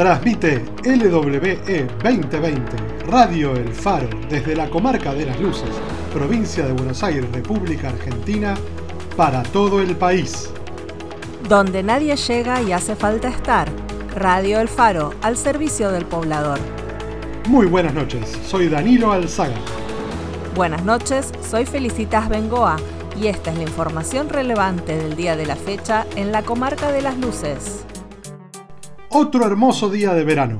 Transmite 0.00 0.64
LWE 0.82 1.86
2020, 2.02 3.04
Radio 3.06 3.54
El 3.54 3.68
Faro, 3.74 4.08
desde 4.30 4.56
la 4.56 4.70
comarca 4.70 5.12
de 5.12 5.26
las 5.26 5.38
Luces, 5.38 5.68
provincia 6.10 6.64
de 6.64 6.72
Buenos 6.72 7.02
Aires, 7.02 7.30
República 7.30 7.90
Argentina, 7.90 8.54
para 9.14 9.42
todo 9.42 9.82
el 9.82 9.94
país. 9.94 10.48
Donde 11.46 11.82
nadie 11.82 12.16
llega 12.16 12.62
y 12.62 12.72
hace 12.72 12.96
falta 12.96 13.28
estar. 13.28 13.68
Radio 14.16 14.60
El 14.60 14.68
Faro, 14.68 15.12
al 15.20 15.36
servicio 15.36 15.90
del 15.90 16.06
poblador. 16.06 16.58
Muy 17.46 17.66
buenas 17.66 17.92
noches, 17.92 18.38
soy 18.46 18.70
Danilo 18.70 19.12
Alzaga. 19.12 19.60
Buenas 20.54 20.82
noches, 20.82 21.30
soy 21.46 21.66
Felicitas 21.66 22.30
Bengoa 22.30 22.78
y 23.20 23.26
esta 23.26 23.50
es 23.50 23.58
la 23.58 23.64
información 23.64 24.30
relevante 24.30 24.96
del 24.96 25.14
día 25.14 25.36
de 25.36 25.44
la 25.44 25.56
fecha 25.56 26.06
en 26.16 26.32
la 26.32 26.40
comarca 26.40 26.90
de 26.90 27.02
las 27.02 27.18
Luces 27.18 27.84
otro 29.10 29.44
hermoso 29.46 29.90
día 29.90 30.14
de 30.14 30.24
verano. 30.24 30.56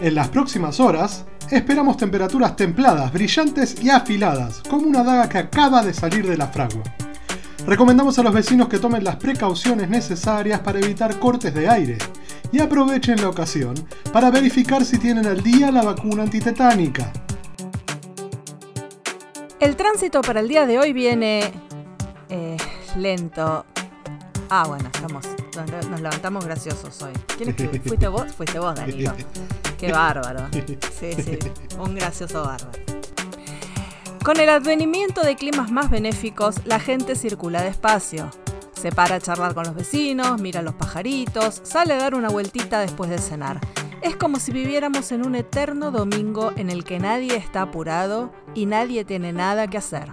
En 0.00 0.14
las 0.14 0.28
próximas 0.28 0.78
horas 0.78 1.24
esperamos 1.50 1.96
temperaturas 1.96 2.54
templadas, 2.54 3.12
brillantes 3.12 3.82
y 3.82 3.90
afiladas, 3.90 4.62
como 4.68 4.86
una 4.86 5.02
daga 5.02 5.28
que 5.28 5.38
acaba 5.38 5.82
de 5.82 5.94
salir 5.94 6.26
de 6.26 6.36
la 6.36 6.48
fragua. 6.48 6.82
Recomendamos 7.66 8.18
a 8.18 8.22
los 8.22 8.32
vecinos 8.32 8.68
que 8.68 8.78
tomen 8.78 9.02
las 9.02 9.16
precauciones 9.16 9.88
necesarias 9.88 10.60
para 10.60 10.78
evitar 10.78 11.18
cortes 11.18 11.54
de 11.54 11.68
aire 11.68 11.98
y 12.52 12.60
aprovechen 12.60 13.20
la 13.20 13.28
ocasión 13.28 13.74
para 14.12 14.30
verificar 14.30 14.84
si 14.84 14.98
tienen 14.98 15.26
al 15.26 15.42
día 15.42 15.72
la 15.72 15.82
vacuna 15.82 16.24
antitetánica. 16.24 17.10
El 19.58 19.74
tránsito 19.74 20.20
para 20.20 20.40
el 20.40 20.48
día 20.48 20.66
de 20.66 20.78
hoy 20.78 20.92
viene 20.92 21.50
eh, 22.28 22.56
lento. 22.96 23.64
Ah, 24.50 24.64
bueno, 24.68 24.88
estamos 24.92 25.26
nos 25.56 26.00
levantamos 26.00 26.44
graciosos 26.44 27.02
hoy. 27.02 27.12
¿Quién 27.36 27.50
es 27.50 27.82
¿Fuiste 27.86 28.08
vos? 28.08 28.32
Fuiste 28.32 28.58
vos, 28.58 28.74
Danilo. 28.74 29.12
Qué 29.78 29.92
bárbaro. 29.92 30.48
Sí, 30.98 31.12
sí, 31.14 31.38
un 31.78 31.94
gracioso 31.94 32.42
bárbaro. 32.42 32.72
Con 34.24 34.40
el 34.40 34.48
advenimiento 34.48 35.22
de 35.22 35.36
climas 35.36 35.70
más 35.70 35.88
benéficos, 35.88 36.56
la 36.64 36.80
gente 36.80 37.14
circula 37.14 37.62
despacio. 37.62 38.28
Se 38.72 38.90
para 38.90 39.14
a 39.14 39.20
charlar 39.20 39.54
con 39.54 39.64
los 39.64 39.74
vecinos, 39.74 40.40
mira 40.40 40.60
a 40.60 40.62
los 40.62 40.74
pajaritos, 40.74 41.60
sale 41.64 41.94
a 41.94 41.98
dar 41.98 42.14
una 42.14 42.28
vueltita 42.28 42.80
después 42.80 43.08
de 43.08 43.18
cenar. 43.18 43.60
Es 44.02 44.16
como 44.16 44.38
si 44.38 44.52
viviéramos 44.52 45.12
en 45.12 45.24
un 45.24 45.34
eterno 45.34 45.90
domingo 45.90 46.52
en 46.56 46.70
el 46.70 46.84
que 46.84 46.98
nadie 46.98 47.36
está 47.36 47.62
apurado 47.62 48.32
y 48.54 48.66
nadie 48.66 49.04
tiene 49.04 49.32
nada 49.32 49.68
que 49.68 49.78
hacer. 49.78 50.10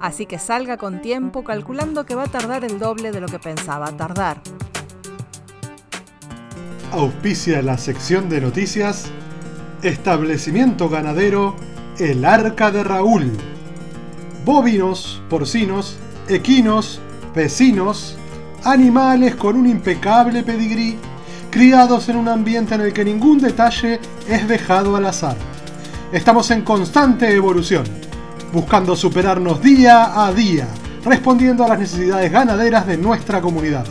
Así 0.00 0.26
que 0.26 0.38
salga 0.38 0.76
con 0.76 1.00
tiempo 1.00 1.44
calculando 1.44 2.06
que 2.06 2.14
va 2.14 2.24
a 2.24 2.28
tardar 2.28 2.64
el 2.64 2.78
doble 2.78 3.12
de 3.12 3.20
lo 3.20 3.26
que 3.26 3.38
pensaba 3.38 3.90
tardar. 3.96 4.40
Auspicia 6.92 7.60
la 7.62 7.76
sección 7.76 8.28
de 8.28 8.40
noticias 8.40 9.10
Establecimiento 9.82 10.88
ganadero 10.88 11.54
El 12.00 12.24
Arca 12.24 12.72
de 12.72 12.82
Raúl. 12.82 13.30
Bovinos, 14.44 15.22
porcinos, 15.30 15.96
equinos, 16.28 17.00
vecinos, 17.32 18.16
animales 18.64 19.36
con 19.36 19.56
un 19.56 19.68
impecable 19.68 20.42
pedigrí, 20.42 20.98
criados 21.50 22.08
en 22.08 22.16
un 22.16 22.26
ambiente 22.26 22.74
en 22.74 22.80
el 22.80 22.92
que 22.92 23.04
ningún 23.04 23.38
detalle 23.38 24.00
es 24.28 24.48
dejado 24.48 24.96
al 24.96 25.06
azar. 25.06 25.36
Estamos 26.10 26.50
en 26.50 26.62
constante 26.62 27.32
evolución, 27.32 27.84
buscando 28.52 28.96
superarnos 28.96 29.60
día 29.62 30.24
a 30.24 30.32
día, 30.32 30.66
respondiendo 31.04 31.64
a 31.64 31.68
las 31.68 31.78
necesidades 31.78 32.30
ganaderas 32.30 32.86
de 32.86 32.96
nuestra 32.96 33.40
comunidad. 33.40 33.86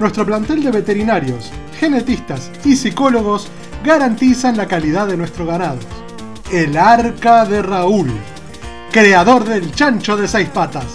Nuestro 0.00 0.26
plantel 0.26 0.62
de 0.62 0.70
veterinarios, 0.70 1.50
genetistas 1.78 2.50
y 2.64 2.76
psicólogos 2.76 3.48
garantizan 3.84 4.56
la 4.56 4.66
calidad 4.66 5.06
de 5.06 5.16
nuestro 5.16 5.46
ganado. 5.46 5.78
El 6.50 6.76
Arca 6.76 7.44
de 7.44 7.62
Raúl, 7.62 8.10
creador 8.90 9.44
del 9.44 9.72
chancho 9.74 10.16
de 10.16 10.28
seis 10.28 10.48
patas, 10.48 10.86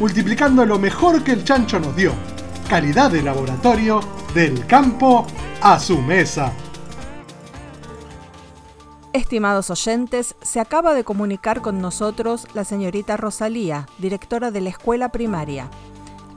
multiplicando 0.00 0.64
lo 0.64 0.78
mejor 0.78 1.22
que 1.22 1.32
el 1.32 1.44
chancho 1.44 1.80
nos 1.80 1.96
dio. 1.96 2.12
Calidad 2.68 3.10
de 3.10 3.22
laboratorio 3.22 4.00
del 4.34 4.66
campo 4.66 5.26
a 5.62 5.78
su 5.80 6.00
mesa. 6.02 6.52
Estimados 9.12 9.70
oyentes, 9.70 10.34
se 10.42 10.60
acaba 10.60 10.94
de 10.94 11.04
comunicar 11.04 11.62
con 11.62 11.80
nosotros 11.80 12.46
la 12.54 12.64
señorita 12.64 13.16
Rosalía, 13.16 13.86
directora 13.98 14.50
de 14.50 14.60
la 14.60 14.70
escuela 14.70 15.10
primaria 15.10 15.70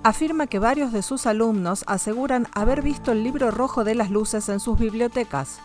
afirma 0.04 0.48
que 0.48 0.60
varios 0.60 0.92
de 0.92 1.02
sus 1.02 1.26
alumnos 1.26 1.84
aseguran 1.88 2.48
haber 2.54 2.82
visto 2.82 3.12
el 3.12 3.24
libro 3.24 3.52
rojo 3.52 3.84
de 3.84 3.96
las 3.96 4.10
luces 4.10 4.50
en 4.50 4.60
sus 4.60 4.78
bibliotecas. 4.80 5.60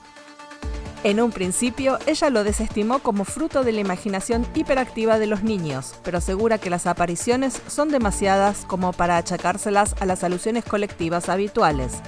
En 1.04 1.20
un 1.20 1.30
principio, 1.30 1.98
ella 2.06 2.30
lo 2.30 2.42
desestimó 2.42 2.98
como 2.98 3.24
fruto 3.24 3.62
de 3.62 3.72
la 3.72 3.80
imaginación 3.80 4.46
hiperactiva 4.54 5.18
de 5.18 5.26
los 5.26 5.42
niños, 5.42 5.94
pero 6.02 6.18
asegura 6.18 6.58
que 6.58 6.70
las 6.70 6.86
apariciones 6.86 7.62
son 7.68 7.90
demasiadas 7.90 8.64
como 8.66 8.92
para 8.92 9.16
achacárselas 9.16 9.94
a 10.00 10.06
las 10.06 10.24
alusiones 10.24 10.64
colectivas 10.64 11.28
habituales. 11.28 12.00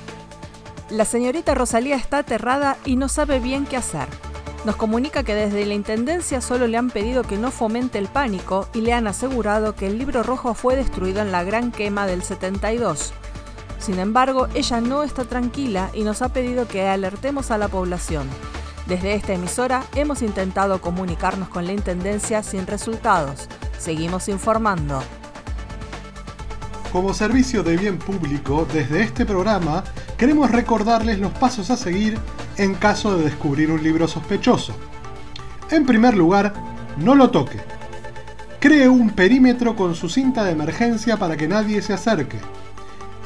La 0.90 1.04
señorita 1.04 1.54
Rosalía 1.54 1.96
está 1.96 2.18
aterrada 2.18 2.76
y 2.84 2.96
no 2.96 3.08
sabe 3.08 3.40
bien 3.40 3.66
qué 3.66 3.76
hacer 3.76 4.08
nos 4.64 4.76
comunica 4.76 5.22
que 5.22 5.34
desde 5.34 5.64
la 5.66 5.74
Intendencia 5.74 6.40
solo 6.40 6.66
le 6.66 6.76
han 6.76 6.90
pedido 6.90 7.22
que 7.22 7.38
no 7.38 7.50
fomente 7.50 7.98
el 7.98 8.08
pánico 8.08 8.68
y 8.74 8.80
le 8.80 8.92
han 8.92 9.06
asegurado 9.06 9.74
que 9.74 9.86
el 9.86 9.98
libro 9.98 10.22
rojo 10.22 10.54
fue 10.54 10.76
destruido 10.76 11.22
en 11.22 11.32
la 11.32 11.44
gran 11.44 11.70
quema 11.70 12.06
del 12.06 12.22
72. 12.22 13.12
Sin 13.78 14.00
embargo, 14.00 14.48
ella 14.54 14.80
no 14.80 15.04
está 15.04 15.24
tranquila 15.24 15.90
y 15.94 16.02
nos 16.02 16.22
ha 16.22 16.32
pedido 16.32 16.66
que 16.66 16.88
alertemos 16.88 17.50
a 17.50 17.58
la 17.58 17.68
población. 17.68 18.28
Desde 18.86 19.14
esta 19.14 19.34
emisora 19.34 19.84
hemos 19.94 20.22
intentado 20.22 20.80
comunicarnos 20.80 21.48
con 21.48 21.66
la 21.66 21.72
Intendencia 21.72 22.42
sin 22.42 22.66
resultados. 22.66 23.48
Seguimos 23.78 24.28
informando. 24.28 25.02
Como 26.90 27.14
servicio 27.14 27.62
de 27.62 27.76
bien 27.76 27.98
público, 27.98 28.66
desde 28.72 29.02
este 29.02 29.24
programa 29.24 29.84
queremos 30.16 30.50
recordarles 30.50 31.18
los 31.18 31.32
pasos 31.32 31.70
a 31.70 31.76
seguir 31.76 32.18
en 32.58 32.74
caso 32.74 33.16
de 33.16 33.24
descubrir 33.24 33.70
un 33.70 33.82
libro 33.82 34.06
sospechoso. 34.06 34.74
En 35.70 35.86
primer 35.86 36.16
lugar, 36.16 36.52
no 36.98 37.14
lo 37.14 37.30
toque. 37.30 37.60
Cree 38.60 38.88
un 38.88 39.10
perímetro 39.10 39.76
con 39.76 39.94
su 39.94 40.08
cinta 40.08 40.44
de 40.44 40.52
emergencia 40.52 41.16
para 41.16 41.36
que 41.36 41.46
nadie 41.46 41.80
se 41.80 41.92
acerque. 41.92 42.38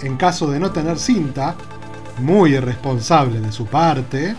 En 0.02 0.16
caso 0.16 0.50
de 0.50 0.60
no 0.60 0.70
tener 0.70 0.98
cinta, 0.98 1.54
muy 2.20 2.54
irresponsable 2.54 3.40
de 3.40 3.52
su 3.52 3.66
parte, 3.66 4.36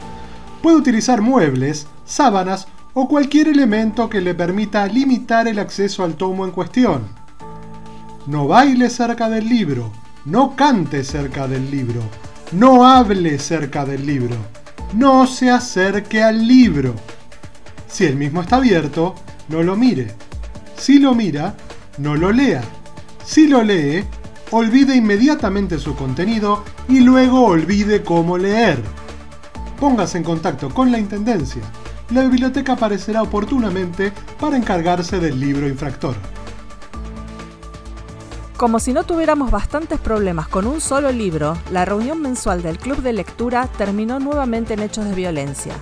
puede 0.61 0.77
utilizar 0.77 1.21
muebles, 1.21 1.87
sábanas 2.05 2.67
o 2.93 3.07
cualquier 3.07 3.47
elemento 3.47 4.07
que 4.07 4.21
le 4.21 4.35
permita 4.35 4.85
limitar 4.85 5.47
el 5.47 5.57
acceso 5.57 6.03
al 6.03 6.13
tomo 6.13 6.45
en 6.45 6.51
cuestión. 6.51 7.07
No 8.27 8.47
baile 8.47 8.91
cerca 8.91 9.27
del 9.27 9.49
libro, 9.49 9.91
no 10.25 10.55
cante 10.55 11.03
cerca 11.03 11.47
del 11.47 11.71
libro, 11.71 12.01
no 12.51 12.87
hable 12.87 13.39
cerca 13.39 13.83
del 13.85 14.05
libro 14.05 14.35
no 14.93 15.27
se 15.27 15.49
acerque 15.49 16.23
al 16.23 16.47
libro. 16.47 16.93
Si 17.87 18.05
el 18.05 18.15
mismo 18.15 18.41
está 18.41 18.57
abierto, 18.57 19.15
no 19.49 19.63
lo 19.63 19.75
mire. 19.75 20.13
Si 20.77 20.99
lo 20.99 21.13
mira, 21.13 21.55
no 21.97 22.15
lo 22.15 22.31
lea. 22.31 22.61
Si 23.23 23.47
lo 23.47 23.63
lee, 23.63 24.03
olvide 24.51 24.95
inmediatamente 24.95 25.79
su 25.79 25.95
contenido 25.95 26.63
y 26.87 26.99
luego 26.99 27.45
olvide 27.45 28.03
cómo 28.03 28.37
leer. 28.37 28.81
Póngase 29.79 30.17
en 30.17 30.23
contacto 30.23 30.69
con 30.69 30.91
la 30.91 30.99
Intendencia. 30.99 31.61
La 32.11 32.21
biblioteca 32.21 32.73
aparecerá 32.73 33.23
oportunamente 33.23 34.11
para 34.39 34.57
encargarse 34.57 35.19
del 35.19 35.39
libro 35.39 35.67
infractor. 35.67 36.15
Como 38.57 38.79
si 38.79 38.93
no 38.93 39.03
tuviéramos 39.03 39.49
bastantes 39.49 39.99
problemas 39.99 40.47
con 40.47 40.67
un 40.67 40.79
solo 40.79 41.11
libro, 41.11 41.57
la 41.71 41.85
reunión 41.85 42.21
mensual 42.21 42.61
del 42.61 42.77
Club 42.77 43.01
de 43.01 43.11
Lectura 43.11 43.67
terminó 43.77 44.19
nuevamente 44.19 44.75
en 44.75 44.81
hechos 44.81 45.05
de 45.05 45.15
violencia. 45.15 45.73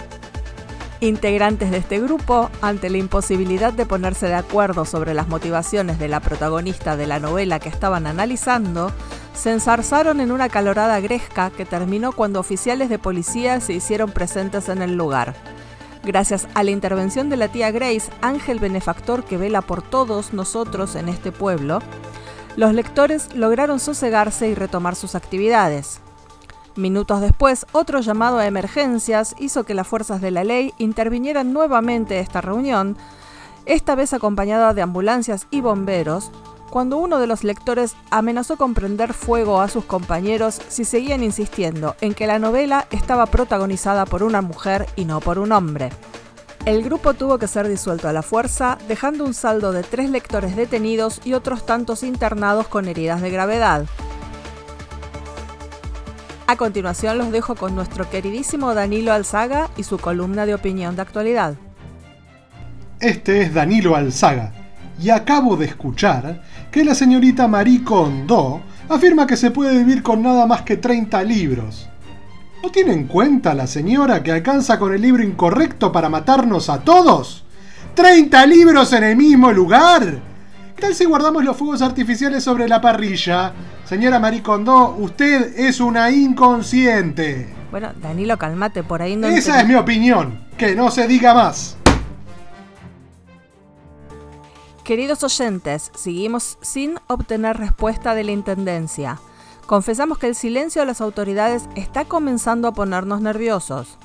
Integrantes 1.01 1.69
de 1.69 1.77
este 1.77 1.99
grupo, 1.99 2.49
ante 2.61 2.89
la 2.89 2.97
imposibilidad 2.97 3.73
de 3.73 3.85
ponerse 3.85 4.27
de 4.27 4.35
acuerdo 4.35 4.85
sobre 4.85 5.13
las 5.13 5.27
motivaciones 5.27 5.99
de 5.99 6.07
la 6.07 6.21
protagonista 6.21 6.95
de 6.95 7.07
la 7.07 7.19
novela 7.19 7.59
que 7.59 7.69
estaban 7.69 8.07
analizando, 8.07 8.91
se 9.33 9.51
ensarzaron 9.51 10.21
en 10.21 10.31
una 10.31 10.47
calorada 10.47 10.99
gresca 11.01 11.49
que 11.49 11.65
terminó 11.65 12.13
cuando 12.13 12.39
oficiales 12.39 12.89
de 12.89 12.99
policía 12.99 13.59
se 13.59 13.73
hicieron 13.73 14.11
presentes 14.11 14.69
en 14.69 14.81
el 14.81 14.95
lugar. 14.95 15.35
Gracias 16.03 16.47
a 16.53 16.63
la 16.63 16.71
intervención 16.71 17.29
de 17.29 17.37
la 17.37 17.47
tía 17.47 17.69
Grace, 17.71 18.09
ángel 18.21 18.59
benefactor 18.59 19.23
que 19.23 19.37
vela 19.37 19.61
por 19.61 19.81
todos 19.81 20.33
nosotros 20.33 20.95
en 20.95 21.09
este 21.09 21.31
pueblo, 21.31 21.79
los 22.55 22.73
lectores 22.73 23.33
lograron 23.35 23.79
sosegarse 23.79 24.47
y 24.47 24.55
retomar 24.55 24.95
sus 24.95 25.15
actividades. 25.15 25.99
Minutos 26.75 27.21
después, 27.21 27.65
otro 27.73 27.99
llamado 27.99 28.37
a 28.37 28.47
emergencias 28.47 29.35
hizo 29.39 29.63
que 29.63 29.73
las 29.73 29.87
fuerzas 29.87 30.21
de 30.21 30.31
la 30.31 30.43
ley 30.43 30.73
intervinieran 30.77 31.53
nuevamente 31.53 32.19
esta 32.19 32.41
reunión, 32.41 32.97
esta 33.65 33.95
vez 33.95 34.13
acompañada 34.13 34.73
de 34.73 34.81
ambulancias 34.81 35.47
y 35.51 35.61
bomberos, 35.61 36.31
cuando 36.69 36.97
uno 36.97 37.19
de 37.19 37.27
los 37.27 37.43
lectores 37.43 37.95
amenazó 38.09 38.55
con 38.55 38.73
prender 38.73 39.13
fuego 39.13 39.59
a 39.59 39.67
sus 39.67 39.83
compañeros 39.83 40.61
si 40.69 40.85
seguían 40.85 41.21
insistiendo 41.21 41.95
en 41.99 42.13
que 42.13 42.27
la 42.27 42.39
novela 42.39 42.87
estaba 42.91 43.25
protagonizada 43.25 44.05
por 44.05 44.23
una 44.23 44.41
mujer 44.41 44.87
y 44.95 45.03
no 45.03 45.19
por 45.19 45.37
un 45.37 45.51
hombre. 45.51 45.89
El 46.63 46.83
grupo 46.83 47.15
tuvo 47.15 47.39
que 47.39 47.47
ser 47.47 47.67
disuelto 47.67 48.07
a 48.07 48.13
la 48.13 48.21
fuerza, 48.21 48.77
dejando 48.87 49.25
un 49.25 49.33
saldo 49.33 49.71
de 49.71 49.81
tres 49.81 50.11
lectores 50.11 50.55
detenidos 50.55 51.19
y 51.25 51.33
otros 51.33 51.65
tantos 51.65 52.03
internados 52.03 52.67
con 52.67 52.87
heridas 52.87 53.19
de 53.21 53.31
gravedad. 53.31 53.85
A 56.45 56.55
continuación 56.57 57.17
los 57.17 57.31
dejo 57.31 57.55
con 57.55 57.73
nuestro 57.73 58.07
queridísimo 58.11 58.75
Danilo 58.75 59.11
Alzaga 59.11 59.71
y 59.75 59.83
su 59.83 59.97
columna 59.97 60.45
de 60.45 60.53
opinión 60.53 60.95
de 60.95 61.01
actualidad. 61.01 61.55
Este 62.99 63.41
es 63.41 63.55
Danilo 63.55 63.95
Alzaga, 63.95 64.51
y 65.01 65.09
acabo 65.09 65.57
de 65.57 65.65
escuchar 65.65 66.43
que 66.71 66.85
la 66.85 66.93
señorita 66.93 67.47
Marie 67.47 67.83
Kondo 67.83 68.61
afirma 68.87 69.25
que 69.25 69.35
se 69.35 69.49
puede 69.49 69.79
vivir 69.79 70.03
con 70.03 70.21
nada 70.21 70.45
más 70.45 70.61
que 70.61 70.77
30 70.77 71.23
libros. 71.23 71.89
¿No 72.63 72.69
tiene 72.69 72.93
en 72.93 73.07
cuenta 73.07 73.55
la 73.55 73.65
señora 73.65 74.21
que 74.21 74.31
alcanza 74.31 74.77
con 74.77 74.93
el 74.93 75.01
libro 75.01 75.23
incorrecto 75.23 75.91
para 75.91 76.09
matarnos 76.09 76.69
a 76.69 76.81
todos? 76.81 77.43
¡30 77.95 78.47
libros 78.47 78.93
en 78.93 79.03
el 79.03 79.15
mismo 79.15 79.51
lugar! 79.51 80.21
¿Qué 80.75 80.81
tal 80.81 80.93
si 80.93 81.05
guardamos 81.05 81.43
los 81.43 81.57
fuegos 81.57 81.81
artificiales 81.81 82.43
sobre 82.43 82.67
la 82.67 82.79
parrilla? 82.79 83.53
Señora 83.83 84.19
Marie 84.19 84.43
Kondo, 84.43 84.95
usted 84.99 85.57
es 85.57 85.79
una 85.79 86.11
inconsciente. 86.11 87.51
Bueno, 87.71 87.93
Danilo, 87.99 88.37
calmate, 88.37 88.83
por 88.83 89.01
ahí 89.01 89.15
no... 89.15 89.27
Esa 89.27 89.61
es 89.61 89.67
mi 89.67 89.73
opinión, 89.73 90.45
que 90.55 90.75
no 90.75 90.91
se 90.91 91.07
diga 91.07 91.33
más. 91.33 91.77
Queridos 94.83 95.23
oyentes, 95.23 95.91
seguimos 95.95 96.59
sin 96.61 96.99
obtener 97.07 97.57
respuesta 97.57 98.13
de 98.13 98.23
la 98.23 98.31
Intendencia. 98.31 99.19
Confesamos 99.71 100.17
que 100.17 100.27
el 100.27 100.35
silencio 100.35 100.81
de 100.81 100.85
las 100.85 100.99
autoridades 100.99 101.69
está 101.75 102.03
comenzando 102.03 102.67
a 102.67 102.73
ponernos 102.73 103.21
nerviosos. 103.21 103.97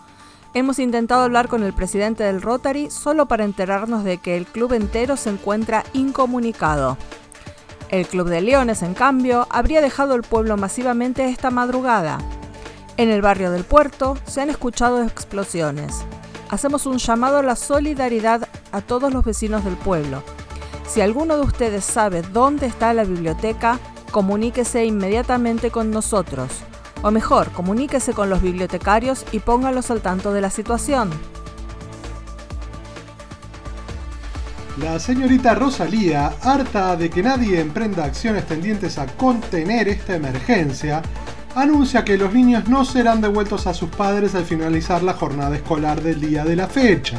Hemos 0.55 0.79
intentado 0.79 1.23
hablar 1.23 1.49
con 1.49 1.65
el 1.65 1.73
presidente 1.73 2.23
del 2.23 2.41
Rotary 2.41 2.89
solo 2.89 3.27
para 3.27 3.45
enterarnos 3.45 4.05
de 4.05 4.19
que 4.19 4.37
el 4.37 4.47
club 4.47 4.75
entero 4.75 5.17
se 5.17 5.31
encuentra 5.31 5.83
incomunicado. 5.93 6.97
El 7.89 8.07
Club 8.07 8.29
de 8.29 8.43
Leones, 8.43 8.83
en 8.83 8.95
cambio, 8.95 9.49
habría 9.51 9.81
dejado 9.81 10.15
el 10.15 10.23
pueblo 10.23 10.57
masivamente 10.57 11.29
esta 11.29 11.51
madrugada. 11.51 12.19
En 12.97 13.09
el 13.09 13.21
barrio 13.21 13.51
del 13.51 13.65
puerto 13.65 14.17
se 14.25 14.43
han 14.43 14.51
escuchado 14.51 15.03
explosiones. 15.03 16.05
Hacemos 16.49 16.87
un 16.87 16.99
llamado 16.99 17.39
a 17.39 17.43
la 17.43 17.57
solidaridad 17.57 18.49
a 18.71 18.83
todos 18.83 19.13
los 19.13 19.25
vecinos 19.25 19.65
del 19.65 19.77
pueblo. 19.77 20.23
Si 20.87 21.01
alguno 21.01 21.37
de 21.37 21.43
ustedes 21.43 21.85
sabe 21.85 22.23
dónde 22.23 22.67
está 22.67 22.95
la 22.95 23.03
biblioteca, 23.03 23.81
comuníquese 24.11 24.85
inmediatamente 24.85 25.71
con 25.71 25.91
nosotros. 25.91 26.51
O 27.03 27.11
mejor, 27.11 27.51
comuníquese 27.53 28.13
con 28.15 28.31
los 28.31 28.43
bibliotecarios 28.43 29.25
y 29.33 29.41
póngalos 29.41 29.91
al 29.91 30.01
tanto 30.01 30.33
de 30.33 30.41
la 30.41 30.51
situación. 30.51 31.11
La 34.79 34.99
señorita 34.99 35.55
Rosalía, 35.55 36.35
harta 36.43 36.97
de 36.97 37.09
que 37.09 37.23
nadie 37.23 37.61
emprenda 37.61 38.05
acciones 38.05 38.47
tendientes 38.47 38.99
a 38.99 39.07
contener 39.07 39.89
esta 39.89 40.17
emergencia, 40.17 41.01
anuncia 41.55 42.05
que 42.05 42.19
los 42.19 42.35
niños 42.35 42.69
no 42.69 42.85
serán 42.85 43.23
devueltos 43.23 43.67
a 43.67 43.73
sus 43.73 43.89
padres 43.89 44.35
al 44.35 44.45
finalizar 44.45 45.03
la 45.03 45.15
jornada 45.15 45.57
escolar 45.57 46.03
del 46.03 46.21
día 46.21 46.45
de 46.45 46.57
la 46.57 46.69
fecha. 46.69 47.17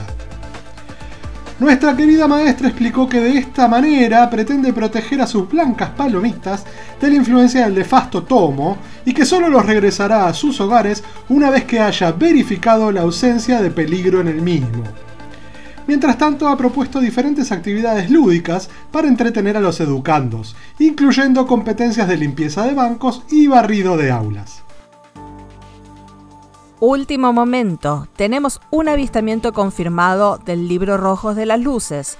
Nuestra 1.60 1.98
querida 1.98 2.28
maestra 2.28 2.68
explicó 2.68 3.10
que 3.10 3.20
de 3.20 3.40
esta 3.40 3.68
manera 3.68 4.30
pretende 4.30 4.74
proteger 4.74 5.22
a 5.22 5.28
sus 5.28 5.50
blancas 5.50 5.90
palomitas 5.90 6.64
de 7.02 7.10
la 7.10 7.16
influencia 7.16 7.64
del 7.66 7.74
nefasto 7.74 8.22
tomo 8.22 8.78
y 9.06 9.14
que 9.14 9.26
solo 9.26 9.50
los 9.50 9.66
regresará 9.66 10.28
a 10.28 10.36
sus 10.36 10.62
hogares 10.62 11.04
una 11.30 11.50
vez 11.50 11.64
que 11.64 11.80
haya 11.80 12.12
verificado 12.12 12.92
la 12.92 13.02
ausencia 13.02 13.60
de 13.60 13.72
peligro 13.72 14.22
en 14.22 14.28
el 14.28 14.40
mismo. 14.40 14.84
Mientras 15.88 16.20
tanto, 16.20 16.48
ha 16.48 16.58
propuesto 16.58 17.00
diferentes 17.00 17.52
actividades 17.52 18.12
lúdicas 18.12 18.70
para 18.92 19.08
entretener 19.08 19.58
a 19.58 19.62
los 19.62 19.80
educandos, 19.80 20.56
incluyendo 20.78 21.48
competencias 21.48 22.08
de 22.08 22.18
limpieza 22.18 22.66
de 22.66 22.76
bancos 22.76 23.24
y 23.32 23.48
barrido 23.48 23.98
de 23.98 24.12
aulas. 24.12 24.67
Último 26.80 27.34
momento, 27.34 28.08
tenemos 28.16 28.62
un 28.70 28.88
avistamiento 28.88 29.52
confirmado 29.52 30.38
del 30.38 30.68
libro 30.68 30.96
Rojos 30.98 31.36
de 31.36 31.48
las 31.48 31.60
Luces, 31.60 32.20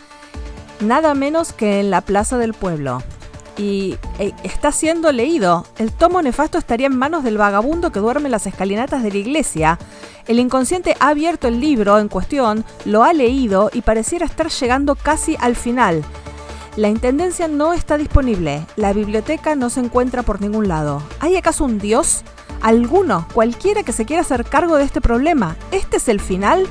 nada 0.80 1.14
menos 1.14 1.54
que 1.54 1.80
en 1.80 1.92
la 1.92 2.02
Plaza 2.02 2.40
del 2.40 2.56
Pueblo. 2.56 3.04
Y 3.56 3.98
eh, 4.18 4.34
está 4.42 4.72
siendo 4.72 5.12
leído. 5.12 5.64
El 5.78 5.92
tomo 5.92 6.24
nefasto 6.24 6.58
estaría 6.58 6.88
en 6.88 6.98
manos 6.98 7.24
del 7.24 7.38
vagabundo 7.38 7.92
que 7.92 8.00
duerme 8.00 8.26
en 8.26 8.32
las 8.32 8.48
escalinatas 8.48 9.04
de 9.04 9.12
la 9.12 9.18
iglesia. 9.18 9.78
El 10.26 10.40
inconsciente 10.40 10.96
ha 11.00 11.10
abierto 11.10 11.48
el 11.48 11.60
libro 11.60 12.00
en 12.00 12.08
cuestión, 12.08 12.66
lo 12.84 13.04
ha 13.04 13.14
leído 13.14 13.70
y 13.72 13.82
pareciera 13.82 14.26
estar 14.26 14.50
llegando 14.50 14.96
casi 14.96 15.38
al 15.40 15.56
final. 15.56 16.04
La 16.78 16.90
intendencia 16.90 17.48
no 17.48 17.74
está 17.74 17.98
disponible, 17.98 18.66
la 18.76 18.92
biblioteca 18.94 19.56
no 19.56 19.70
se 19.70 19.82
encuentra 19.82 20.24
por 20.24 20.42
ningún 20.42 20.68
lado. 20.68 21.04
¿Hay 21.20 21.36
acaso 21.36 21.64
un 21.64 21.78
dios? 21.78 22.24
Alguno, 22.62 23.28
cualquiera 23.34 23.84
que 23.84 23.92
se 23.92 24.06
quiera 24.06 24.22
hacer 24.22 24.46
cargo 24.46 24.78
de 24.78 24.84
este 24.84 25.02
problema. 25.02 25.56
¿Este 25.72 25.98
es 25.98 26.08
el 26.08 26.20
final? 26.20 26.68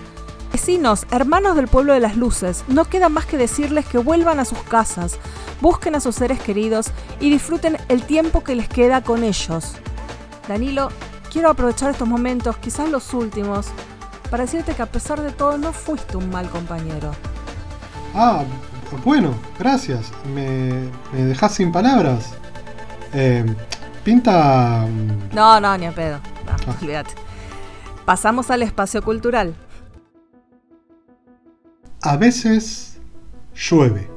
Vecinos, 0.52 1.06
hermanos 1.10 1.56
del 1.56 1.68
pueblo 1.68 1.92
de 1.92 2.00
las 2.00 2.16
luces, 2.16 2.64
no 2.68 2.84
queda 2.86 3.08
más 3.08 3.26
que 3.26 3.36
decirles 3.36 3.84
que 3.86 3.98
vuelvan 3.98 4.40
a 4.40 4.44
sus 4.44 4.58
casas, 4.60 5.18
busquen 5.60 5.94
a 5.94 6.00
sus 6.00 6.14
seres 6.14 6.40
queridos 6.40 6.86
y 7.20 7.30
disfruten 7.30 7.76
el 7.88 8.02
tiempo 8.02 8.42
que 8.42 8.54
les 8.54 8.68
queda 8.68 9.02
con 9.02 9.22
ellos. 9.24 9.72
Danilo, 10.48 10.88
quiero 11.32 11.50
aprovechar 11.50 11.90
estos 11.90 12.08
momentos, 12.08 12.56
quizás 12.56 12.88
los 12.88 13.12
últimos, 13.12 13.66
para 14.30 14.44
decirte 14.44 14.74
que 14.74 14.82
a 14.82 14.86
pesar 14.86 15.20
de 15.20 15.32
todo 15.32 15.58
no 15.58 15.72
fuiste 15.72 16.16
un 16.16 16.30
mal 16.30 16.48
compañero. 16.48 17.12
Ah, 18.14 18.44
bueno, 19.04 19.34
gracias. 19.58 20.10
Me, 20.34 20.88
me 21.12 21.48
sin 21.48 21.72
palabras. 21.72 22.30
Eh, 23.12 23.44
pinta. 24.06 24.86
No, 25.34 25.60
no, 25.60 25.76
ni 25.76 25.86
a 25.86 25.92
pedo. 25.92 26.20
No, 26.46 26.52
ah. 26.52 26.76
olvídate. 26.80 27.10
Pasamos 28.04 28.52
al 28.52 28.62
espacio 28.62 29.02
cultural. 29.02 29.52
A 32.02 32.16
veces 32.16 33.00
llueve. 33.52 34.08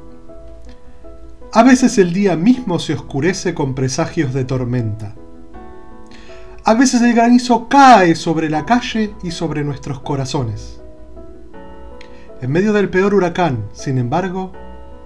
A 1.54 1.64
veces 1.64 1.98
el 1.98 2.14
día 2.14 2.36
mismo 2.36 2.78
se 2.78 2.94
oscurece 2.94 3.56
con 3.56 3.74
presagios 3.74 4.32
de 4.32 4.46
tormenta. 4.46 5.16
A 6.66 6.76
veces 6.76 7.02
el 7.02 7.16
granizo 7.16 7.68
cae 7.68 8.14
sobre 8.14 8.48
la 8.48 8.68
calle 8.68 9.16
y 9.24 9.32
sobre 9.32 9.64
nuestros 9.64 10.02
corazones. 10.02 10.84
En 12.42 12.52
medio 12.52 12.74
del 12.74 12.90
peor 12.90 13.16
huracán, 13.16 13.66
sin 13.74 13.98
embargo, 13.98 14.52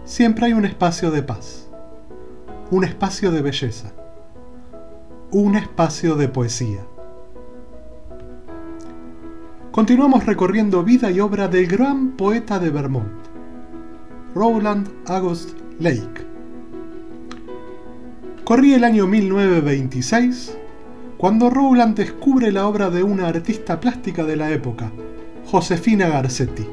siempre 0.03 0.47
hay 0.47 0.53
un 0.53 0.65
espacio 0.65 1.09
de 1.09 1.23
paz, 1.23 1.69
un 2.69 2.83
espacio 2.83 3.31
de 3.31 3.41
belleza 3.41 3.93
un 5.33 5.55
espacio 5.55 6.13
de 6.13 6.27
poesía. 6.27 6.85
Continuamos 9.71 10.27
recorriendo 10.27 10.83
vida 10.83 11.09
y 11.09 11.19
obra 11.21 11.47
del 11.47 11.65
gran 11.65 12.11
poeta 12.11 12.59
de 12.59 12.69
Vermont, 12.69 13.07
Rowland 14.35 14.89
August 15.07 15.57
Lake. 15.79 16.27
Corría 18.43 18.75
el 18.75 18.83
año 18.83 19.07
1926 19.07 20.55
cuando 21.17 21.49
Rowland 21.49 21.97
descubre 21.97 22.51
la 22.51 22.67
obra 22.67 22.91
de 22.91 23.01
una 23.01 23.27
artista 23.27 23.79
plástica 23.79 24.23
de 24.25 24.35
la 24.35 24.51
época, 24.51 24.91
Josefina 25.47 26.09
Garcetti. 26.09 26.67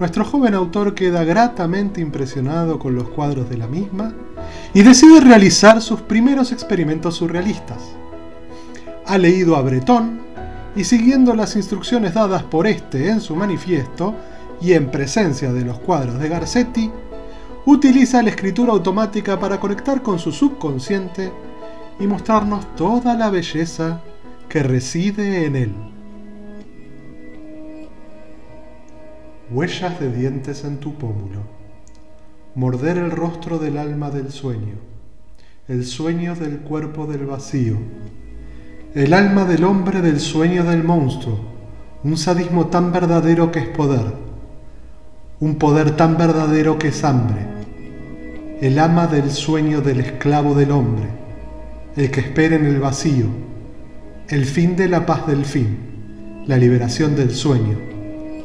Nuestro 0.00 0.24
joven 0.24 0.54
autor 0.54 0.96
queda 0.96 1.22
gratamente 1.22 2.00
impresionado 2.00 2.80
con 2.80 2.96
los 2.96 3.08
cuadros 3.10 3.48
de 3.48 3.58
la 3.58 3.68
misma 3.68 4.12
y 4.74 4.82
decide 4.82 5.20
realizar 5.20 5.82
sus 5.82 6.00
primeros 6.00 6.52
experimentos 6.52 7.16
surrealistas. 7.16 7.78
Ha 9.06 9.18
leído 9.18 9.56
a 9.56 9.62
Breton 9.62 10.20
y 10.74 10.84
siguiendo 10.84 11.34
las 11.34 11.56
instrucciones 11.56 12.14
dadas 12.14 12.42
por 12.44 12.66
este 12.66 13.08
en 13.08 13.20
su 13.20 13.36
manifiesto 13.36 14.14
y 14.60 14.72
en 14.72 14.90
presencia 14.90 15.52
de 15.52 15.64
los 15.64 15.78
cuadros 15.80 16.18
de 16.18 16.28
Garcetti, 16.28 16.90
utiliza 17.66 18.22
la 18.22 18.30
escritura 18.30 18.72
automática 18.72 19.38
para 19.38 19.60
conectar 19.60 20.02
con 20.02 20.18
su 20.18 20.32
subconsciente 20.32 21.32
y 22.00 22.06
mostrarnos 22.06 22.74
toda 22.76 23.14
la 23.14 23.28
belleza 23.28 24.00
que 24.48 24.62
reside 24.62 25.44
en 25.44 25.56
él. 25.56 25.74
Huellas 29.50 30.00
de 30.00 30.10
dientes 30.10 30.64
en 30.64 30.78
tu 30.78 30.94
pómulo. 30.94 31.61
Morder 32.54 32.98
el 32.98 33.10
rostro 33.10 33.58
del 33.58 33.78
alma 33.78 34.10
del 34.10 34.30
sueño. 34.30 34.74
El 35.68 35.86
sueño 35.86 36.34
del 36.34 36.58
cuerpo 36.58 37.06
del 37.06 37.26
vacío. 37.26 37.78
El 38.94 39.14
alma 39.14 39.44
del 39.44 39.64
hombre 39.64 40.02
del 40.02 40.20
sueño 40.20 40.64
del 40.64 40.84
monstruo. 40.84 41.40
Un 42.04 42.18
sadismo 42.18 42.66
tan 42.66 42.92
verdadero 42.92 43.50
que 43.50 43.60
es 43.60 43.68
poder. 43.68 44.14
Un 45.40 45.56
poder 45.56 45.96
tan 45.96 46.18
verdadero 46.18 46.78
que 46.78 46.88
es 46.88 47.02
hambre. 47.04 47.46
el 48.62 48.78
ama 48.78 49.08
del 49.08 49.32
sueño 49.32 49.80
del 49.80 49.98
esclavo 49.98 50.54
del 50.54 50.70
hombre, 50.70 51.08
el 51.96 52.12
que 52.12 52.20
espera 52.20 52.54
en 52.54 52.64
el 52.64 52.78
vacío, 52.78 53.26
el 54.28 54.44
fin 54.44 54.76
de 54.76 54.88
la 54.88 55.04
paz 55.04 55.26
del 55.26 55.44
fin, 55.44 56.44
la 56.46 56.58
liberación 56.58 57.16
del 57.16 57.32
sueño, 57.32 57.76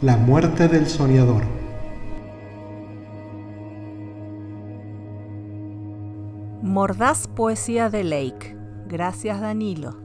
la 0.01 0.17
muerte 0.17 0.69
del 0.69 0.87
soñador. 0.87 1.56
Mordaz 6.77 7.25
poesía 7.25 7.89
de 7.89 8.03
Lake. 8.03 8.55
Gracias 8.85 9.41
Danilo. 9.41 9.97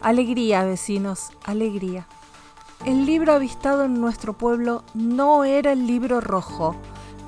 Alegría, 0.00 0.62
vecinos, 0.62 1.32
alegría. 1.42 2.06
El 2.84 3.04
libro 3.04 3.32
avistado 3.32 3.82
en 3.82 4.00
nuestro 4.00 4.34
pueblo 4.34 4.84
no 4.94 5.42
era 5.42 5.72
el 5.72 5.88
libro 5.88 6.20
rojo. 6.20 6.76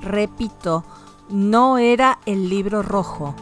Repito, 0.01 0.85
no 1.27 1.77
era 1.77 2.19
el 2.25 2.47
libro 2.47 2.81
rojo. 2.81 3.35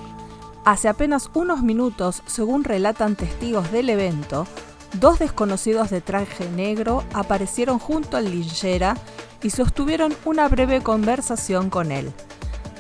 Hace 0.64 0.88
apenas 0.88 1.30
unos 1.36 1.62
minutos, 1.62 2.24
según 2.26 2.64
relatan 2.64 3.16
testigos 3.16 3.72
del 3.72 3.92
evento, 3.92 4.48
dos 4.94 5.20
desconocidos 5.20 5.92
de 5.92 6.02
traje 6.02 6.50
negro 6.50 7.04
aparecieron 7.14 7.78
junto 7.78 8.18
al 8.18 8.32
linchera 8.32 8.98
y 9.44 9.52
sostuvieron 9.52 10.16
una 10.26 10.48
breve 10.50 10.82
conversación 10.82 11.70
con 11.70 11.92
él. 11.92 12.12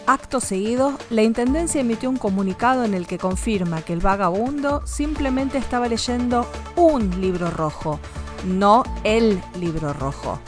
Acto 0.07 0.39
seguido, 0.39 0.99
la 1.09 1.23
Intendencia 1.23 1.81
emitió 1.81 2.11
un 2.11 2.17
comunicado 2.17 2.83
en 2.83 2.93
el 2.93 3.07
que 3.07 3.17
confirma 3.17 3.81
que 3.81 3.91
el 3.91 4.01
vagabundo 4.01 4.85
simplemente 4.85 5.57
estaba 5.57 5.87
leyendo 5.87 6.47
un 6.75 7.09
libro 7.19 7.49
rojo, 7.49 7.99
no 8.45 8.83
el 9.03 9.41
libro 9.59 9.93
rojo. 9.93 10.39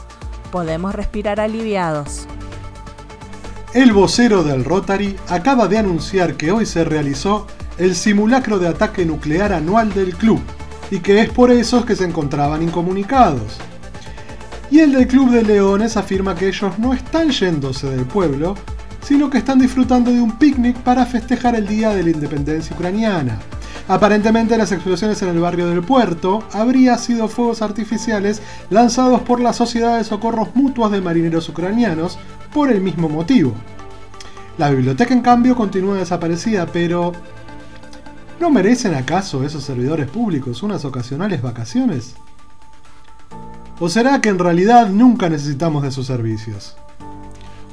Podemos 0.51 0.93
respirar 0.93 1.39
aliviados. 1.39 2.27
El 3.73 3.93
vocero 3.93 4.43
del 4.43 4.63
Rotary 4.63 5.15
acaba 5.27 5.67
de 5.67 5.79
anunciar 5.79 6.35
que 6.35 6.51
hoy 6.51 6.67
se 6.67 6.83
realizó 6.83 7.47
el 7.79 7.95
simulacro 7.95 8.59
de 8.59 8.67
ataque 8.67 9.05
nuclear 9.05 9.53
anual 9.53 9.91
del 9.91 10.15
club 10.15 10.39
y 10.91 10.99
que 10.99 11.21
es 11.21 11.29
por 11.31 11.49
eso 11.49 11.83
que 11.83 11.95
se 11.95 12.05
encontraban 12.05 12.61
incomunicados. 12.61 13.57
Y 14.69 14.81
el 14.81 14.91
del 14.91 15.07
Club 15.07 15.31
de 15.31 15.41
Leones 15.41 15.97
afirma 15.97 16.35
que 16.35 16.47
ellos 16.47 16.77
no 16.77 16.93
están 16.93 17.31
yéndose 17.31 17.89
del 17.89 18.05
pueblo, 18.05 18.55
sino 19.07 19.29
que 19.29 19.37
están 19.37 19.57
disfrutando 19.57 20.11
de 20.11 20.19
un 20.19 20.37
picnic 20.37 20.75
para 20.79 21.05
festejar 21.05 21.55
el 21.55 21.65
Día 21.65 21.91
de 21.91 22.03
la 22.03 22.09
Independencia 22.09 22.75
Ucraniana. 22.75 23.39
Aparentemente 23.87 24.57
las 24.57 24.73
explosiones 24.73 25.21
en 25.21 25.29
el 25.29 25.39
barrio 25.39 25.67
del 25.67 25.81
puerto 25.81 26.43
habrían 26.51 26.99
sido 26.99 27.29
fuegos 27.29 27.61
artificiales 27.61 28.41
lanzados 28.69 29.21
por 29.21 29.39
la 29.39 29.53
Sociedad 29.53 29.97
de 29.97 30.03
Socorros 30.03 30.53
Mutuos 30.55 30.91
de 30.91 30.99
Marineros 30.99 31.47
Ucranianos 31.47 32.19
por 32.53 32.69
el 32.69 32.81
mismo 32.81 33.07
motivo. 33.07 33.53
La 34.57 34.71
biblioteca 34.71 35.13
en 35.13 35.21
cambio 35.21 35.55
continúa 35.55 35.95
desaparecida, 35.95 36.65
pero 36.65 37.13
¿no 38.41 38.49
merecen 38.49 38.93
acaso 38.93 39.45
esos 39.45 39.63
servidores 39.63 40.09
públicos 40.09 40.63
unas 40.63 40.83
ocasionales 40.83 41.41
vacaciones? 41.41 42.15
¿O 43.79 43.87
será 43.87 44.19
que 44.19 44.27
en 44.27 44.39
realidad 44.39 44.89
nunca 44.89 45.29
necesitamos 45.29 45.83
de 45.83 45.91
sus 45.91 46.07
servicios? 46.07 46.75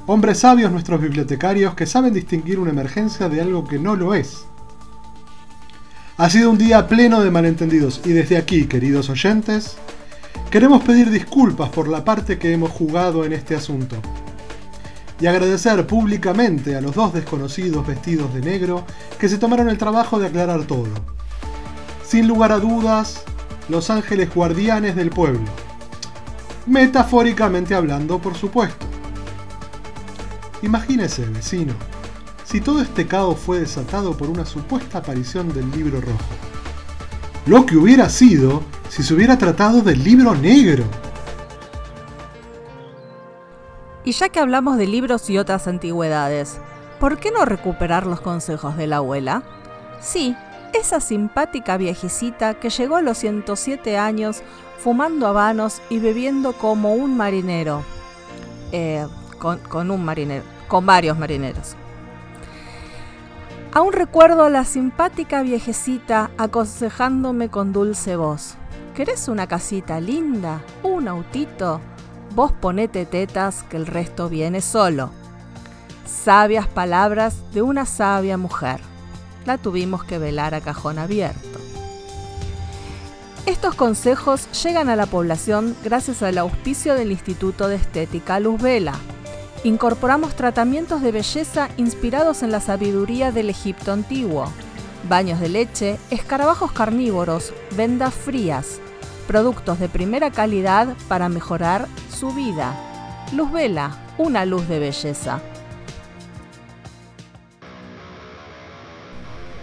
Hombres 0.07 0.41
sabios 0.41 0.71
nuestros 0.71 1.01
bibliotecarios 1.01 1.75
que 1.75 1.87
saben 1.87 2.13
distinguir 2.13 2.59
una 2.59 2.73
emergencia 2.73 3.31
de 3.31 3.41
algo 3.41 3.67
que 3.67 3.79
no 3.79 3.97
lo 3.97 4.13
es. 4.13 4.45
Ha 6.19 6.29
sido 6.29 6.51
un 6.51 6.59
día 6.59 6.87
pleno 6.87 7.23
de 7.23 7.31
malentendidos 7.31 8.03
y 8.05 8.11
desde 8.11 8.37
aquí, 8.37 8.67
queridos 8.67 9.09
oyentes, 9.09 9.79
queremos 10.51 10.83
pedir 10.85 11.09
disculpas 11.11 11.71
por 11.71 11.89
la 11.89 12.05
parte 12.05 12.39
que 12.39 12.53
hemos 12.53 12.71
jugado 12.71 13.25
en 13.25 13.33
este 13.33 13.57
asunto 13.57 13.97
y 15.21 15.27
agradecer 15.27 15.87
públicamente 15.87 16.77
a 16.77 16.83
los 16.83 16.95
dos 16.95 17.15
desconocidos 17.15 17.87
vestidos 17.87 18.35
de 18.35 18.43
negro 18.43 18.85
que 19.19 19.31
se 19.31 19.39
tomaron 19.39 19.71
el 19.71 19.79
trabajo 19.79 20.19
de 20.19 20.27
aclarar 20.27 20.65
todo. 20.65 20.91
Sin 22.07 22.29
lugar 22.29 22.53
a 22.53 22.59
dudas, 22.59 23.23
los 23.71 23.89
ángeles 23.89 24.35
guardianes 24.35 24.97
del 24.97 25.09
pueblo. 25.09 25.49
Metafóricamente 26.67 27.75
hablando, 27.75 28.19
por 28.19 28.35
supuesto. 28.35 28.84
Imagínese, 30.65 31.27
vecino, 31.27 31.75
si 32.43 32.59
todo 32.59 32.81
este 32.81 33.07
caos 33.07 33.39
fue 33.39 33.61
desatado 33.61 34.17
por 34.17 34.31
una 34.31 34.47
supuesta 34.47 34.99
aparición 34.99 35.53
del 35.53 35.71
libro 35.71 36.01
rojo. 36.01 36.35
Lo 37.45 37.67
que 37.67 37.77
hubiera 37.77 38.09
sido 38.09 38.63
si 38.89 39.03
se 39.03 39.13
hubiera 39.13 39.37
tratado 39.37 39.83
del 39.83 40.03
libro 40.03 40.35
negro. 40.35 40.85
Y 44.05 44.13
ya 44.13 44.31
que 44.31 44.41
hablamos 44.41 44.79
de 44.79 44.87
libros 44.87 45.29
y 45.29 45.37
otras 45.37 45.69
antigüedades, 45.69 46.59
¿por 46.99 47.19
qué 47.19 47.31
no 47.31 47.45
recuperar 47.45 48.07
los 48.07 48.23
consejos 48.23 48.75
de 48.79 48.87
la 48.87 48.97
abuela? 48.97 49.43
Sí, 50.01 50.35
esa 50.73 51.01
simpática 51.01 51.77
viejecita 51.77 52.55
que 52.55 52.71
llegó 52.71 52.97
a 52.97 53.03
los 53.03 53.19
107 53.19 53.99
años 53.99 54.43
fumando 54.79 55.27
habanos 55.27 55.83
y 55.91 55.99
bebiendo 55.99 56.55
como 56.55 56.95
un 56.95 57.19
marinero. 57.19 57.83
Eh, 58.73 59.07
con, 59.39 59.59
con 59.59 59.91
un 59.91 60.03
marinero 60.03 60.54
con 60.75 60.87
varios 60.87 61.17
marineros. 61.17 61.77
Aún 63.73 63.93
recuerdo 63.93 64.43
a 64.43 64.51
la 64.51 64.65
simpática 64.65 65.43
viejecita 65.43 66.33
aconsejándome 66.37 67.49
con 67.49 67.73
dulce 67.73 68.17
voz. 68.17 68.57
¿Querés 68.97 69.29
una 69.29 69.47
casita 69.47 70.01
linda? 70.01 70.63
¿Un 70.83 71.07
autito? 71.07 71.81
Vos 72.35 72.51
ponete 72.51 73.07
tetas 73.07 73.63
que 73.63 73.77
el 73.77 73.87
resto 73.87 74.29
viene 74.29 74.61
solo. 74.61 75.11
Sabias 76.07 76.67
palabras 76.67 77.37
de 77.53 77.63
una 77.63 77.87
sabia 77.87 78.37
mujer. 78.37 78.81
La 79.47 79.59
tuvimos 79.59 80.03
que 80.03 80.19
velar 80.19 80.57
a 80.57 80.61
cajón 80.61 80.99
abierto. 80.99 81.61
Estos 83.47 83.77
consejos 83.77 84.49
llegan 84.65 84.89
a 84.89 84.97
la 84.97 85.07
población 85.07 85.77
gracias 85.85 86.21
al 86.25 86.37
auspicio 86.37 86.97
del 86.97 87.13
Instituto 87.13 87.69
de 87.69 87.77
Estética 87.77 88.41
Luz 88.41 88.61
Vela, 88.61 88.95
incorporamos 89.65 90.37
tratamientos 90.37 91.01
de 91.01 91.11
belleza 91.11 91.71
inspirados 91.79 92.43
en 92.43 92.53
la 92.53 92.61
sabiduría 92.61 93.33
del 93.33 93.49
Egipto 93.49 93.93
antiguo, 93.93 94.53
baños 95.09 95.41
de 95.41 95.49
leche, 95.49 95.99
escarabajos 96.11 96.71
carnívoros, 96.71 97.53
vendas 97.75 98.13
frías, 98.13 98.81
productos 99.27 99.81
de 99.81 99.89
primera 99.89 100.31
calidad 100.31 100.95
para 101.09 101.31
mejorar 101.31 101.89
su 102.11 102.31
vida. 102.33 102.79
Luz 103.33 103.51
Vela, 103.53 103.97
una 104.19 104.45
luz 104.45 104.69
de 104.69 104.79
belleza. 104.79 105.41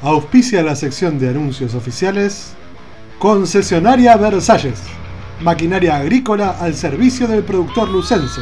Auspicia 0.01 0.63
la 0.63 0.75
sección 0.75 1.19
de 1.19 1.29
anuncios 1.29 1.75
oficiales 1.75 2.53
Concesionaria 3.19 4.17
Versalles, 4.17 4.81
maquinaria 5.41 5.97
agrícola 5.97 6.57
al 6.59 6.73
servicio 6.73 7.27
del 7.27 7.43
productor 7.43 7.87
lucense 7.87 8.41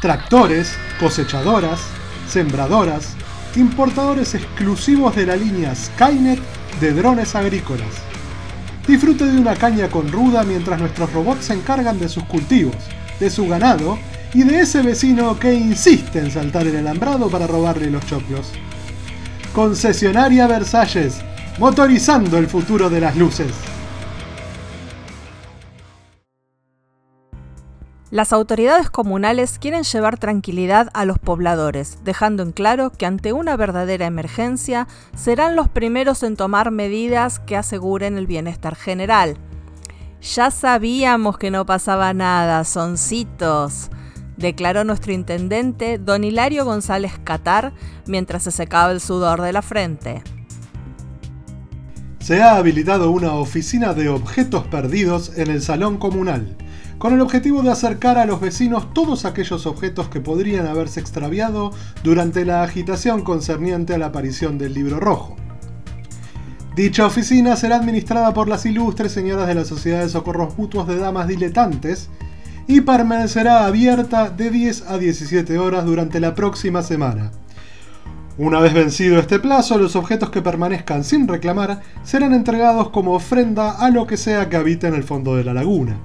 tractores, 0.00 0.72
cosechadoras, 1.00 1.80
sembradoras, 2.28 3.14
importadores 3.56 4.34
exclusivos 4.34 5.16
de 5.16 5.26
la 5.26 5.34
línea 5.34 5.74
Skynet 5.74 6.38
de 6.78 6.92
drones 6.92 7.34
agrícolas. 7.34 7.88
Disfrute 8.86 9.24
de 9.24 9.38
una 9.38 9.56
caña 9.56 9.88
con 9.88 10.12
ruda 10.12 10.42
mientras 10.44 10.78
nuestros 10.78 11.10
robots 11.12 11.46
se 11.46 11.54
encargan 11.54 11.98
de 11.98 12.08
sus 12.08 12.24
cultivos, 12.24 12.76
de 13.18 13.30
su 13.30 13.48
ganado 13.48 13.98
y 14.34 14.42
de 14.42 14.60
ese 14.60 14.82
vecino 14.82 15.38
que 15.38 15.54
insiste 15.54 16.18
en 16.18 16.30
saltar 16.30 16.66
el 16.66 16.76
alambrado 16.76 17.28
para 17.30 17.46
robarle 17.46 17.90
los 17.90 18.04
choclos. 18.06 18.52
Concesionaria 19.54 20.46
Versalles, 20.46 21.22
motorizando 21.58 22.36
el 22.36 22.46
futuro 22.46 22.90
de 22.90 23.00
las 23.00 23.16
luces. 23.16 23.52
Las 28.10 28.32
autoridades 28.32 28.90
comunales 28.90 29.60
quieren 29.60 29.84
llevar 29.84 30.18
tranquilidad 30.18 30.90
a 30.94 31.04
los 31.04 31.20
pobladores, 31.20 31.98
dejando 32.02 32.42
en 32.42 32.50
claro 32.50 32.90
que 32.90 33.06
ante 33.06 33.32
una 33.32 33.56
verdadera 33.56 34.04
emergencia 34.06 34.88
serán 35.14 35.54
los 35.54 35.68
primeros 35.68 36.24
en 36.24 36.34
tomar 36.34 36.72
medidas 36.72 37.38
que 37.38 37.56
aseguren 37.56 38.18
el 38.18 38.26
bienestar 38.26 38.74
general. 38.74 39.36
Ya 40.22 40.50
sabíamos 40.50 41.38
que 41.38 41.52
no 41.52 41.64
pasaba 41.66 42.12
nada, 42.12 42.64
soncitos, 42.64 43.90
declaró 44.36 44.82
nuestro 44.82 45.12
intendente 45.12 45.98
don 45.98 46.24
Hilario 46.24 46.64
González 46.64 47.12
Catar 47.22 47.72
mientras 48.06 48.42
se 48.42 48.50
secaba 48.50 48.90
el 48.90 49.00
sudor 49.00 49.40
de 49.40 49.52
la 49.52 49.62
frente. 49.62 50.24
Se 52.18 52.42
ha 52.42 52.56
habilitado 52.56 53.12
una 53.12 53.34
oficina 53.34 53.94
de 53.94 54.08
objetos 54.08 54.64
perdidos 54.64 55.38
en 55.38 55.48
el 55.48 55.62
salón 55.62 55.96
comunal 55.96 56.56
con 57.00 57.14
el 57.14 57.22
objetivo 57.22 57.62
de 57.62 57.70
acercar 57.70 58.18
a 58.18 58.26
los 58.26 58.42
vecinos 58.42 58.92
todos 58.92 59.24
aquellos 59.24 59.64
objetos 59.64 60.10
que 60.10 60.20
podrían 60.20 60.66
haberse 60.66 61.00
extraviado 61.00 61.70
durante 62.04 62.44
la 62.44 62.62
agitación 62.62 63.22
concerniente 63.22 63.94
a 63.94 63.98
la 63.98 64.08
aparición 64.08 64.58
del 64.58 64.74
libro 64.74 65.00
rojo. 65.00 65.34
Dicha 66.76 67.06
oficina 67.06 67.56
será 67.56 67.76
administrada 67.76 68.34
por 68.34 68.48
las 68.48 68.66
ilustres 68.66 69.12
señoras 69.12 69.48
de 69.48 69.54
la 69.54 69.64
Sociedad 69.64 70.00
de 70.00 70.10
Socorros 70.10 70.58
Mutuos 70.58 70.86
de 70.86 70.98
Damas 70.98 71.26
Diletantes 71.26 72.10
y 72.66 72.82
permanecerá 72.82 73.64
abierta 73.64 74.28
de 74.28 74.50
10 74.50 74.82
a 74.86 74.98
17 74.98 75.58
horas 75.58 75.86
durante 75.86 76.20
la 76.20 76.34
próxima 76.34 76.82
semana, 76.82 77.30
Una 78.36 78.60
vez 78.60 78.74
vencido 78.74 79.18
este 79.18 79.38
plazo, 79.38 79.78
los 79.78 79.96
objetos 79.96 80.28
que 80.28 80.42
permanezcan 80.42 81.02
sin 81.02 81.26
reclamar 81.28 81.80
serán 82.02 82.34
entregados 82.34 82.90
como 82.90 83.14
ofrenda 83.14 83.70
a 83.70 83.88
lo 83.88 84.06
que 84.06 84.18
sea 84.18 84.50
que 84.50 84.56
habite 84.56 84.86
en 84.86 84.94
el 84.94 85.02
fondo 85.02 85.34
de 85.34 85.44
la 85.44 85.54
laguna. 85.54 85.96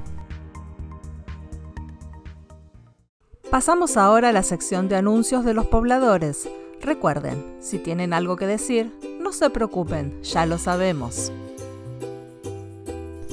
Pasamos 3.51 3.95
ahora 3.95 4.29
a 4.29 4.31
la 4.31 4.43
sección 4.43 4.89
de 4.89 4.95
anuncios 4.95 5.45
de 5.45 5.53
los 5.53 5.67
pobladores. 5.67 6.49
Recuerden, 6.81 7.43
si 7.59 7.77
tienen 7.77 8.11
algo 8.11 8.35
que 8.37 8.47
decir, 8.47 8.91
no 9.19 9.31
se 9.31 9.49
preocupen, 9.49 10.21
ya 10.23 10.45
lo 10.45 10.57
sabemos. 10.57 11.31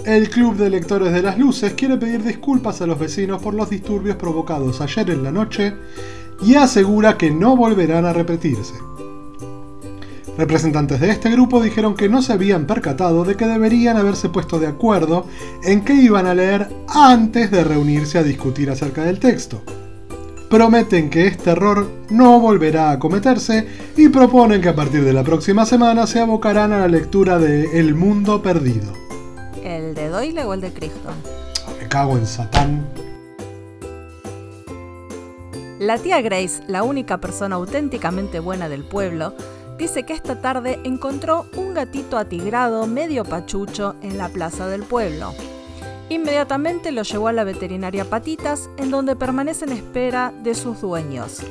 El 0.04 0.28
Club 0.28 0.56
de 0.56 0.68
Lectores 0.68 1.12
de 1.12 1.22
las 1.22 1.38
Luces 1.38 1.72
quiere 1.74 1.96
pedir 1.96 2.22
disculpas 2.22 2.82
a 2.82 2.86
los 2.86 2.98
vecinos 2.98 3.40
por 3.40 3.54
los 3.54 3.70
disturbios 3.70 4.16
provocados 4.16 4.80
ayer 4.80 5.10
en 5.10 5.22
la 5.22 5.32
noche 5.32 5.74
y 6.42 6.56
asegura 6.56 7.16
que 7.16 7.30
no 7.30 7.56
volverán 7.56 8.04
a 8.04 8.12
repetirse. 8.12 8.74
Representantes 10.36 11.00
de 11.00 11.10
este 11.10 11.30
grupo 11.30 11.62
dijeron 11.62 11.94
que 11.94 12.08
no 12.08 12.20
se 12.20 12.32
habían 12.34 12.66
percatado 12.66 13.24
de 13.24 13.36
que 13.36 13.46
deberían 13.46 13.96
haberse 13.96 14.28
puesto 14.28 14.58
de 14.58 14.66
acuerdo 14.66 15.26
en 15.62 15.84
qué 15.84 15.94
iban 15.94 16.26
a 16.26 16.34
leer 16.34 16.68
antes 16.88 17.50
de 17.50 17.64
reunirse 17.64 18.18
a 18.18 18.22
discutir 18.22 18.70
acerca 18.70 19.04
del 19.04 19.18
texto. 19.18 19.62
Prometen 20.52 21.08
que 21.08 21.28
este 21.28 21.52
error 21.52 21.90
no 22.10 22.38
volverá 22.38 22.90
a 22.90 22.98
cometerse 22.98 23.66
y 23.96 24.10
proponen 24.10 24.60
que 24.60 24.68
a 24.68 24.74
partir 24.74 25.02
de 25.02 25.14
la 25.14 25.24
próxima 25.24 25.64
semana 25.64 26.06
se 26.06 26.20
abocarán 26.20 26.74
a 26.74 26.80
la 26.80 26.88
lectura 26.88 27.38
de 27.38 27.78
El 27.80 27.94
Mundo 27.94 28.42
Perdido. 28.42 28.92
¿El 29.64 29.94
de 29.94 30.10
Doyle 30.10 30.44
o 30.44 30.52
el 30.52 30.60
de 30.60 30.70
Crichton? 30.70 31.14
Me 31.80 31.88
cago 31.88 32.18
en 32.18 32.26
Satán. 32.26 32.86
La 35.78 35.96
tía 35.96 36.20
Grace, 36.20 36.62
la 36.68 36.82
única 36.82 37.18
persona 37.18 37.56
auténticamente 37.56 38.38
buena 38.38 38.68
del 38.68 38.84
pueblo, 38.84 39.34
dice 39.78 40.02
que 40.02 40.12
esta 40.12 40.42
tarde 40.42 40.78
encontró 40.84 41.46
un 41.56 41.72
gatito 41.72 42.18
atigrado 42.18 42.86
medio 42.86 43.24
pachucho 43.24 43.94
en 44.02 44.18
la 44.18 44.28
plaza 44.28 44.66
del 44.66 44.82
pueblo. 44.82 45.32
Inmediatamente 46.08 46.92
lo 46.92 47.02
llevó 47.02 47.28
a 47.28 47.32
la 47.32 47.44
veterinaria 47.44 48.04
Patitas, 48.04 48.68
en 48.76 48.90
donde 48.90 49.16
permanece 49.16 49.64
en 49.64 49.72
espera 49.72 50.32
de 50.42 50.54
sus 50.54 50.80
dueños. 50.80 51.42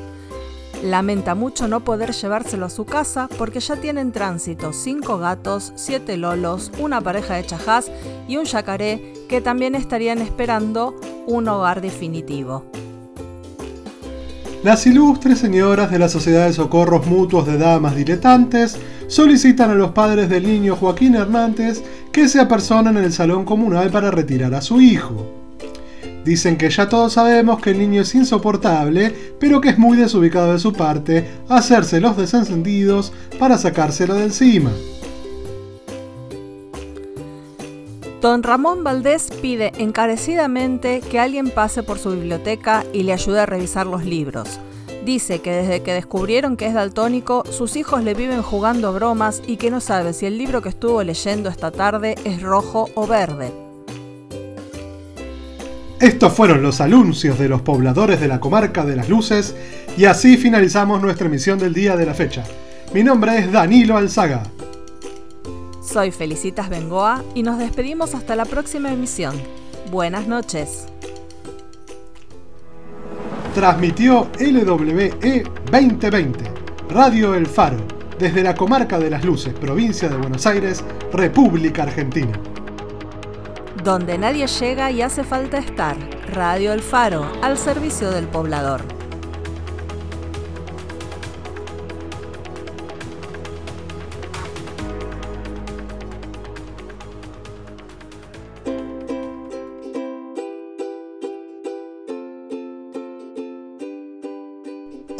Lamenta 0.83 1.35
mucho 1.35 1.67
no 1.67 1.81
poder 1.81 2.11
llevárselo 2.11 2.65
a 2.65 2.69
su 2.69 2.85
casa 2.85 3.29
porque 3.37 3.59
ya 3.59 3.75
tiene 3.75 4.01
en 4.01 4.11
tránsito 4.11 4.73
cinco 4.73 5.19
gatos, 5.19 5.73
siete 5.75 6.17
lolos, 6.17 6.71
una 6.79 7.01
pareja 7.01 7.35
de 7.35 7.45
chajás 7.45 7.91
y 8.27 8.37
un 8.37 8.45
yacaré 8.45 9.13
que 9.29 9.41
también 9.41 9.75
estarían 9.75 10.19
esperando 10.19 10.95
un 11.27 11.47
hogar 11.47 11.81
definitivo. 11.81 12.65
Las 14.63 14.85
ilustres 14.85 15.39
señoras 15.39 15.89
de 15.89 15.97
la 15.97 16.07
Sociedad 16.07 16.45
de 16.45 16.53
Socorros 16.53 17.07
Mutuos 17.07 17.47
de 17.47 17.57
Damas 17.57 17.95
Diletantes 17.95 18.77
solicitan 19.07 19.71
a 19.71 19.73
los 19.73 19.89
padres 19.89 20.29
del 20.29 20.45
niño 20.45 20.75
Joaquín 20.75 21.15
Hernández 21.15 21.81
que 22.11 22.27
se 22.27 22.39
apersonen 22.39 22.95
en 22.95 23.05
el 23.05 23.11
salón 23.11 23.43
comunal 23.43 23.89
para 23.89 24.11
retirar 24.11 24.53
a 24.53 24.61
su 24.61 24.79
hijo. 24.79 25.25
Dicen 26.23 26.57
que 26.57 26.69
ya 26.69 26.87
todos 26.87 27.13
sabemos 27.13 27.59
que 27.59 27.71
el 27.71 27.79
niño 27.79 28.03
es 28.03 28.13
insoportable, 28.13 29.11
pero 29.39 29.61
que 29.61 29.69
es 29.69 29.79
muy 29.79 29.97
desubicado 29.97 30.53
de 30.53 30.59
su 30.59 30.73
parte 30.73 31.27
hacerse 31.49 31.99
los 31.99 32.15
desencendidos 32.15 33.13
para 33.39 33.57
sacárselo 33.57 34.13
de 34.13 34.25
encima. 34.25 34.69
Don 38.21 38.43
Ramón 38.43 38.83
Valdés 38.83 39.29
pide 39.41 39.71
encarecidamente 39.79 41.01
que 41.01 41.19
alguien 41.19 41.49
pase 41.49 41.81
por 41.81 41.97
su 41.97 42.11
biblioteca 42.11 42.85
y 42.93 43.01
le 43.01 43.13
ayude 43.13 43.39
a 43.39 43.47
revisar 43.47 43.87
los 43.87 44.05
libros. 44.05 44.59
Dice 45.03 45.39
que 45.39 45.51
desde 45.51 45.81
que 45.81 45.93
descubrieron 45.93 46.55
que 46.55 46.67
es 46.67 46.75
daltónico, 46.75 47.43
sus 47.49 47.75
hijos 47.75 48.03
le 48.03 48.13
viven 48.13 48.43
jugando 48.43 48.93
bromas 48.93 49.41
y 49.47 49.57
que 49.57 49.71
no 49.71 49.81
sabe 49.81 50.13
si 50.13 50.27
el 50.27 50.37
libro 50.37 50.61
que 50.61 50.69
estuvo 50.69 51.01
leyendo 51.01 51.49
esta 51.49 51.71
tarde 51.71 52.13
es 52.23 52.43
rojo 52.43 52.89
o 52.93 53.07
verde. 53.07 53.51
Estos 55.99 56.31
fueron 56.31 56.61
los 56.61 56.79
anuncios 56.79 57.39
de 57.39 57.49
los 57.49 57.61
pobladores 57.61 58.21
de 58.21 58.27
la 58.27 58.39
comarca 58.39 58.85
de 58.85 58.97
las 58.97 59.09
luces 59.09 59.55
y 59.97 60.05
así 60.05 60.37
finalizamos 60.37 61.01
nuestra 61.01 61.25
emisión 61.25 61.57
del 61.57 61.73
día 61.73 61.97
de 61.97 62.05
la 62.05 62.13
fecha. 62.13 62.43
Mi 62.93 63.03
nombre 63.03 63.39
es 63.39 63.51
Danilo 63.51 63.97
Alzaga. 63.97 64.43
Soy 65.81 66.11
Felicitas 66.11 66.69
Bengoa 66.69 67.23
y 67.33 67.41
nos 67.41 67.57
despedimos 67.57 68.13
hasta 68.13 68.35
la 68.35 68.45
próxima 68.45 68.93
emisión. 68.93 69.35
Buenas 69.89 70.27
noches. 70.27 70.85
Transmitió 73.55 74.29
LWE 74.39 75.43
2020, 75.71 76.43
Radio 76.89 77.33
El 77.33 77.47
Faro, 77.47 77.77
desde 78.19 78.43
la 78.43 78.53
comarca 78.53 78.99
de 78.99 79.09
las 79.09 79.25
Luces, 79.25 79.55
provincia 79.55 80.07
de 80.07 80.17
Buenos 80.17 80.45
Aires, 80.45 80.83
República 81.11 81.83
Argentina. 81.83 82.39
Donde 83.83 84.19
nadie 84.19 84.45
llega 84.45 84.91
y 84.91 85.01
hace 85.01 85.23
falta 85.23 85.57
estar. 85.57 85.97
Radio 86.31 86.73
El 86.73 86.81
Faro, 86.81 87.25
al 87.41 87.57
servicio 87.57 88.11
del 88.11 88.27
poblador. 88.27 89.00